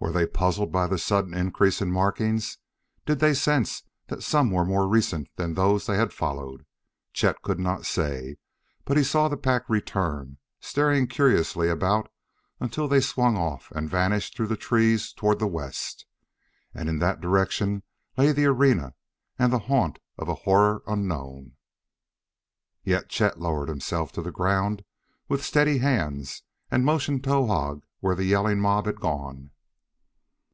Were 0.00 0.12
they 0.12 0.26
puzzled 0.26 0.70
by 0.70 0.86
the 0.86 0.98
sudden 0.98 1.32
increase 1.32 1.80
in 1.80 1.90
markings? 1.90 2.58
Did 3.06 3.20
they 3.20 3.32
sense 3.32 3.84
that 4.08 4.22
some 4.22 4.50
were 4.50 4.66
more 4.66 4.86
recent 4.86 5.28
than 5.36 5.54
those 5.54 5.86
they 5.86 5.96
had 5.96 6.12
followed? 6.12 6.66
Chet 7.14 7.40
could 7.40 7.58
not 7.58 7.86
say. 7.86 8.36
But 8.84 8.98
he 8.98 9.02
saw 9.02 9.28
the 9.28 9.38
pack 9.38 9.66
return, 9.66 10.36
staring 10.60 11.06
curiously 11.06 11.70
about 11.70 12.12
until 12.60 12.86
they 12.86 13.00
swung 13.00 13.38
off 13.38 13.70
and 13.70 13.88
vanished 13.88 14.36
through 14.36 14.48
the 14.48 14.58
trees 14.58 15.10
toward 15.10 15.38
the 15.38 15.46
west. 15.46 16.04
And 16.74 16.90
in 16.90 16.98
that 16.98 17.22
direction 17.22 17.82
lay 18.18 18.30
the 18.32 18.44
arena 18.44 18.92
and 19.38 19.50
the 19.50 19.58
haunt 19.70 20.00
of 20.18 20.28
a 20.28 20.34
horror 20.34 20.82
unknown. 20.86 21.52
Yet 22.82 23.08
Chet 23.08 23.40
lowered 23.40 23.70
himself 23.70 24.12
to 24.12 24.20
the 24.22 24.30
ground 24.30 24.84
with 25.30 25.42
steady 25.42 25.78
hands 25.78 26.42
and 26.70 26.84
motioned 26.84 27.22
Towahg 27.24 27.84
where 28.00 28.14
the 28.14 28.26
yelling 28.26 28.60
mob 28.60 28.84
had 28.84 29.00
gone. 29.00 29.50